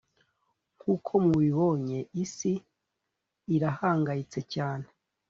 [0.77, 2.51] nkuko mubibonye isi
[3.55, 4.87] irahangayitse cyane